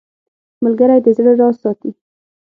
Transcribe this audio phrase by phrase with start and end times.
[0.63, 1.91] ملګری د زړه راز ساتي